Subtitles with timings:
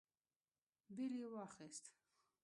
[0.95, 1.83] بېل يې واخيست.